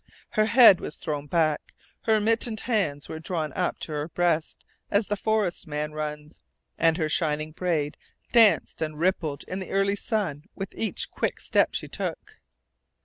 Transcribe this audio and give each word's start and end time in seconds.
Her 0.31 0.47
head 0.47 0.79
was 0.79 0.95
thrown 0.95 1.27
back, 1.27 1.75
her 2.05 2.19
mittened 2.19 2.61
hands 2.61 3.07
were 3.07 3.19
drawn 3.19 3.53
up 3.53 3.77
to 3.81 3.91
her 3.91 4.07
breast 4.07 4.65
as 4.89 5.05
the 5.05 5.15
forest 5.15 5.67
man 5.67 5.91
runs, 5.91 6.39
and 6.75 6.97
her 6.97 7.07
shining 7.07 7.51
braid 7.51 7.97
danced 8.31 8.81
and 8.81 8.97
rippled 8.97 9.43
in 9.47 9.59
the 9.59 9.69
early 9.69 9.95
sun 9.95 10.45
with 10.55 10.73
each 10.73 11.11
quick 11.11 11.39
step 11.39 11.75
she 11.75 11.87
took. 11.87 12.39